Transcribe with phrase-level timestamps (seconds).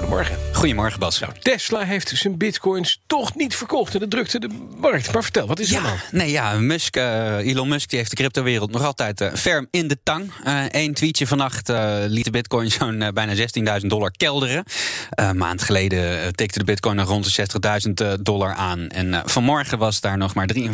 [0.00, 0.36] goedemorgen.
[0.52, 1.18] Goedemorgen, Bas.
[1.18, 4.48] Nou, Tesla heeft zijn bitcoins toch niet verkocht en dat drukte de
[4.80, 5.12] markt.
[5.12, 5.96] Maar vertel, wat is er Ja, nou?
[6.10, 9.88] nee, ja Musk, eh, Elon Musk die heeft de cryptowereld nog altijd eh, ferm in
[9.88, 10.32] de tang.
[10.68, 13.34] Eén tweetje vannacht eh, liet de bitcoin zo'n eh, bijna
[13.80, 14.64] 16.000 dollar kelderen.
[15.10, 17.46] Eh, een maand geleden eh, tikte de bitcoin nog rond de
[17.86, 18.88] 60.000 eh, dollar aan.
[18.88, 20.70] En eh, vanmorgen was daar nog maar 43.000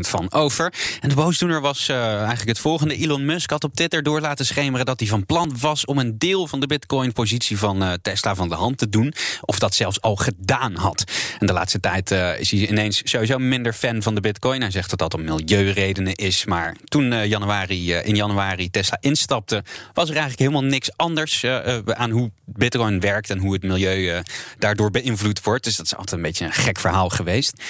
[0.00, 0.72] van over.
[1.00, 2.96] En de boosdoener was eh, eigenlijk het volgende.
[2.96, 6.18] Elon Musk had op Twitter door laten schemeren dat hij van plan was om een
[6.18, 9.14] deel van de bitcoin-positie van eh, Tesla van de hand te doen.
[9.40, 11.04] Of dat zelfs al gedaan had.
[11.38, 14.60] En de laatste tijd eh, is hij ineens sowieso minder fan van de bitcoin.
[14.60, 16.44] Hij zegt dat dat om milieuredenen is.
[16.44, 21.44] Maar toen eh, januari, eh, in januari Tesla instapte, was er eigenlijk helemaal niks anders
[21.84, 24.22] aan hoe bitcoin werkt en hoe het milieu
[24.58, 25.64] daardoor beïnvloed wordt.
[25.64, 27.62] Dus dat is altijd een beetje een gek verhaal geweest.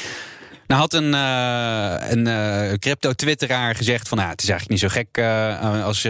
[0.67, 4.19] Nou had een, eh, een eh, crypto-twitteraar gezegd van...
[4.19, 6.09] Nou, het is eigenlijk niet zo gek eh, als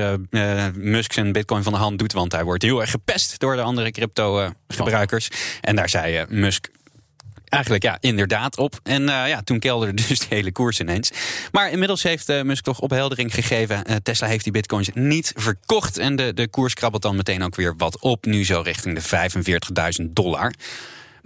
[0.75, 2.13] Musk zijn bitcoin van de hand doet...
[2.13, 5.29] want hij wordt heel erg gepest door de andere crypto-gebruikers.
[5.61, 6.69] En daar zei Musk
[7.49, 8.81] eigenlijk ja, inderdaad op.
[8.83, 11.11] En ja, toen kelderde dus de hele koers ineens.
[11.53, 13.85] Maar inmiddels heeft Musk toch opheldering gegeven.
[13.85, 15.99] Eh, Tesla heeft die bitcoins niet verkocht.
[15.99, 18.25] En de, de koers krabbelt dan meteen ook weer wat op.
[18.25, 20.53] Nu zo richting de 45.000 dollar.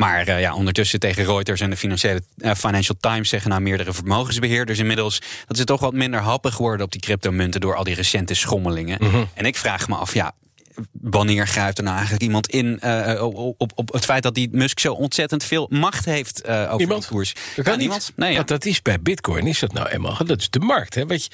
[0.00, 3.92] Maar eh, ja, ondertussen tegen Reuters en de financiële, eh, Financial Times zeggen nou meerdere
[3.92, 7.94] vermogensbeheerders inmiddels dat ze toch wat minder happig worden op die cryptomunten door al die
[7.94, 8.98] recente schommelingen.
[9.34, 10.32] En ik vraag me af, ja,
[11.00, 14.78] wanneer grijpt er nou eigenlijk iemand in eh, op, op, het feit dat die Musk
[14.78, 17.02] zo ontzettend veel macht heeft eh, over Niemand.
[17.02, 17.32] de koers?
[17.56, 18.12] Dat kan niet.
[18.16, 18.36] Nee, ja.
[18.36, 20.16] Want dat is bij bitcoin, is dat nou eenmaal.
[20.24, 20.94] Dat is de markt.
[20.94, 21.06] Hè?
[21.06, 21.30] Weet je,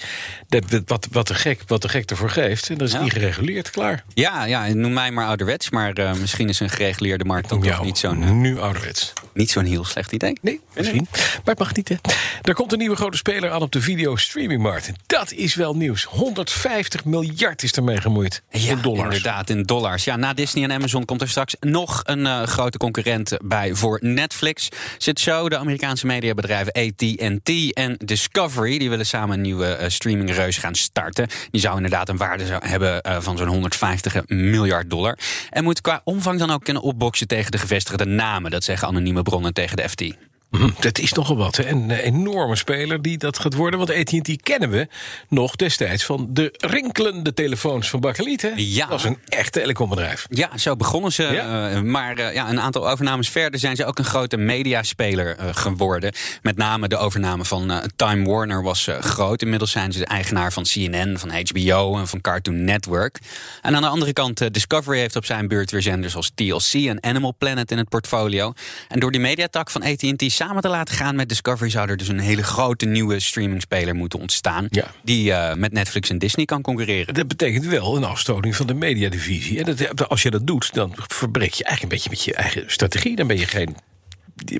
[0.48, 2.70] dat, dat- wat, wat, de gek, wat de gek ervoor geeft.
[2.70, 3.00] En dat is Ja.
[3.02, 4.04] niet gereguleerd, klaar.
[4.14, 7.84] ja, ja, noem mij maar ouderwets, maar eh, misschien is een gereguleerde markt dan toch
[7.84, 9.12] niet zo'n nu ouderwets.
[9.34, 10.38] niet zo'n heel slecht idee.
[10.42, 11.06] Nee, misschien.
[11.10, 11.94] Maar het mag niet, hè.
[12.42, 14.86] Er komt een nieuwe grote speler aan op de video-streamingmarkt.
[14.88, 16.04] En Dat is wel nieuws.
[16.04, 18.42] 150 miljard is ermee gemoeid.
[18.50, 19.22] Ja, in dollars.
[19.26, 20.04] Inderdaad, in dollars.
[20.04, 23.98] Ja, na Disney en Amazon komt er straks nog een eh, grote concurrent bij voor
[24.02, 24.68] Netflix.
[24.98, 28.78] Zit zo de Amerikaanse mediabedrijven AT&T en Discovery.
[28.78, 31.28] Die willen samen een nieuwe eh, streamingreus gaan starten.
[31.50, 35.18] Die zou inderdaad een waarde hebben eh, van zo'n 150 miljard dollar.
[35.50, 38.50] En moet qua omvang dan ook kunnen opboksen tegen de gevestigde namen.
[38.50, 40.02] Dat zeggen anonieme bronnen tegen de FT.
[40.80, 41.56] Dat is nogal wat.
[41.56, 41.66] Hè?
[41.68, 43.78] Een eh, enorme speler die dat gaat worden.
[43.78, 44.88] Want AT&T kennen we
[45.28, 48.42] nog destijds van de rinkelende telefoons van Bakkeliet.
[48.42, 48.50] hè?
[48.56, 48.80] Ja.
[48.80, 50.26] Dat was een echt telecombedrijf.
[50.30, 51.22] Ja, zo begonnen ze.
[51.22, 51.70] Ja.
[51.70, 56.12] eh, maar eh, ja, een aantal overnames verder zijn ze ook een grote mediaspeler geworden.
[56.42, 59.42] Met name de overname van Time Warner was groot.
[59.42, 63.18] Inmiddels zijn ze de eigenaar van CNN, van HBO en van Cartoon Network.
[63.62, 67.02] En aan de andere kant, Discovery heeft op zijn beurt weer zenders als TLC en
[67.02, 68.52] Animal Planet in het portfolio.
[68.88, 72.08] En door die mediatak van AT&T samen te laten gaan met Discovery zou er dus
[72.08, 74.66] een hele grote nieuwe streamingspeler moeten ontstaan.
[74.70, 74.86] Ja.
[75.02, 77.14] Die eh, met Netflix en Disney kan concurreren.
[77.14, 79.64] Dat betekent wel een afstoting van de mediadivisie.
[79.64, 82.64] En dat, als je dat doet, dan verbreek je eigenlijk een beetje met je eigen
[82.66, 83.16] strategie.
[83.16, 83.76] Dan ben je geen.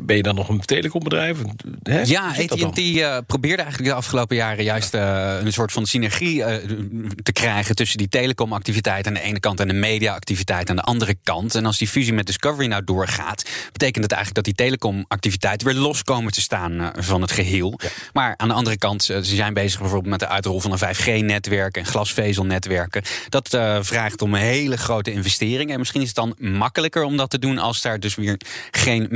[0.03, 1.39] Ben je dan nog een telecombedrijf?
[1.83, 2.01] Hè?
[2.01, 2.27] Ja?
[2.27, 6.69] AT&T eh, probeerde eigenlijk de afgelopen jaren juist eh, een soort van synergie eh,
[7.23, 11.17] te krijgen tussen die telecomactiviteit aan de ene kant en de mediaactiviteit aan de andere
[11.23, 11.55] kant.
[11.55, 15.77] En als die fusie met Discovery nou doorgaat, betekent het eigenlijk dat die telecomactiviteiten weer
[15.77, 17.79] los komen te staan van het geheel.
[18.13, 21.77] Maar aan de andere kant, ze zijn bezig bijvoorbeeld met de uitrol van een 5G-netwerk
[21.77, 23.03] en glasvezelnetwerken.
[23.29, 23.49] Dat
[23.81, 25.73] vraagt om een hele grote investeringen.
[25.73, 29.07] En misschien is het dan makkelijker om dat te doen als daar dus weer geen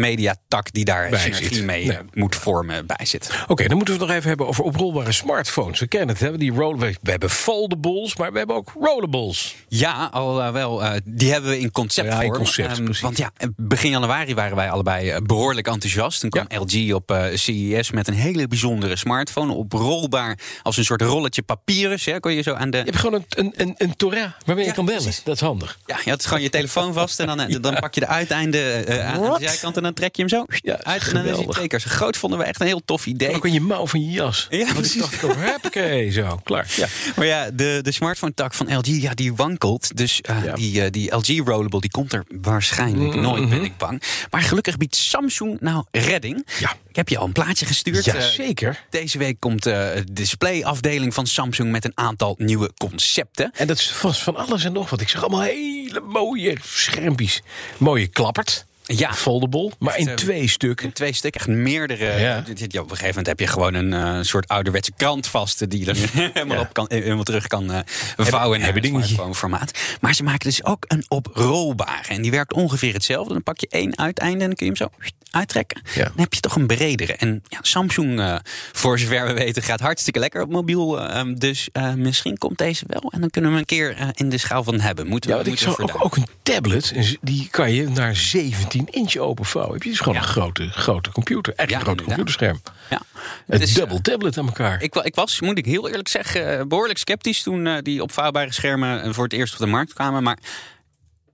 [0.50, 1.64] mediatak die daar Bij synergie zit.
[1.64, 1.96] mee Nee.
[1.96, 3.30] eh, moet vormen bij zit.
[3.46, 5.80] Oké, dan moeten we het nog even hebben over oprolbare smartphones.
[5.80, 6.36] We kennen het, hè?
[6.36, 9.56] Die roll we we hebben foldables, maar we hebben ook rollables.
[9.68, 10.84] Ja, al eh, wel.
[10.84, 12.20] eh, die hebben we in conceptvorm.
[12.20, 16.20] Ja, in concept, Ehm, want ja, begin januari waren wij allebei eh, behoorlijk enthousiast.
[16.20, 19.52] Toen kwam LG op eh, CES met een hele bijzondere smartphone.
[19.52, 22.04] Oprolbaar als een soort rolletje papyrus.
[22.04, 22.76] Hè, kon je zo aan de...
[22.78, 25.02] Je hebt gewoon een, een, een, een Torah waarmee je kan bellen.
[25.02, 25.22] precies.
[25.24, 25.78] Dat is handig.
[25.86, 28.86] Ja, je had gewoon je telefoon vast en dan, eh, dan pak je de uiteinden
[28.86, 30.84] eh, aan, de zijkant en dan trek je hem zo Ja, uit.
[30.84, 31.54] En dan is hij geweldig.
[31.54, 32.16] twee keer zo groot.
[32.16, 33.34] Vonden we echt een heel tof idee.
[33.34, 34.46] Ook in je mouw van je jas.
[34.50, 35.00] Ja, Want ik precies.
[35.00, 36.66] dacht, ook, huppakee, zo, klaar.
[36.76, 36.86] Ja.
[37.16, 39.96] Maar ja, de, de smartphone-tak van LG, ja, die wankelt.
[39.96, 40.54] Dus eh, Ja.
[40.54, 44.02] die, eh, die LG Rollable, die komt er waarschijnlijk nooit, ben ik bang.
[44.30, 46.46] Maar gelukkig biedt Samsung nou redding.
[46.58, 46.76] Ja.
[46.88, 48.04] Ik heb je al een plaatje gestuurd.
[48.04, 48.84] Ja, Eh, zeker.
[48.90, 49.72] deze week komt eh,
[50.04, 53.50] de displayafdeling van Samsung met een aantal nieuwe concepten.
[53.54, 55.00] En dat is vast van alles en nog wat.
[55.00, 57.42] Ik zag allemaal hele mooie schermpjes.
[57.78, 58.66] Mooie klappert.
[58.96, 59.12] Ja.
[59.14, 60.92] Foldable, maar in eh, twee stukken.
[60.92, 62.04] Twee stukken, echt meerdere.
[62.04, 62.18] Ja.
[62.18, 65.70] Ja, op een gegeven moment heb je gewoon een eh, soort ouderwetse krant vast...
[65.70, 65.96] die je er
[66.34, 66.62] helemaal, Ja.
[66.62, 67.78] op kan, helemaal terug kan eh,
[68.16, 69.78] vouwen in hebben smartphone formaat.
[70.00, 72.08] Maar ze maken dus ook een oprolbare.
[72.08, 73.32] En die werkt ongeveer hetzelfde.
[73.32, 75.82] Dan pak je één uiteinde en dan kun je hem zo uittrekken.
[75.94, 76.04] Ja.
[76.04, 77.12] Dan heb je toch een bredere.
[77.12, 78.36] En ja, Samsung, eh,
[78.72, 81.00] voor zover we weten, gaat hartstikke lekker op mobiel.
[81.00, 83.12] eh, dus eh, misschien komt deze wel.
[83.12, 85.06] En dan kunnen we hem een keer eh, in de schaal van hebben.
[85.06, 87.16] Moeten Ja, we, ik moeten we voor ook, ook een tablet.
[87.20, 89.74] Die kan je naar 17 inch openvouwen.
[89.74, 91.52] Heb je dus gewoon een grote, grote computer.
[91.56, 92.04] Ja, een grote inderdaad.
[92.04, 92.60] computerscherm.
[92.90, 93.02] Ja.
[93.46, 94.82] Het is, double tablet aan elkaar.
[94.82, 98.52] Ik, ik was, moet ik heel eerlijk zeggen, eh, behoorlijk sceptisch toen eh, die opvouwbare
[98.52, 100.22] schermen eh, voor het eerst op de markt kwamen.
[100.22, 100.38] Maar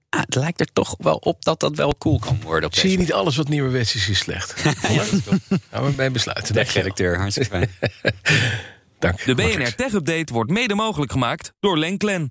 [0.08, 2.68] ah, het lijkt er toch wel op dat dat wel cool kan worden.
[2.68, 4.54] Op Zie je niet alles wat nieuwerwets is, is slecht.
[5.70, 6.54] Nou, we bij besluiten.
[6.54, 6.64] Wel.
[6.64, 7.70] redacteur, hartstikke fijn.
[8.98, 9.24] Dank.
[9.24, 9.34] De.
[9.34, 12.30] BNR Tech Update wordt mede mogelijk gemaakt door Lenklen.